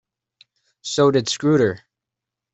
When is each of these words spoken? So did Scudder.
So 0.81 1.11
did 1.11 1.29
Scudder. 1.29 1.81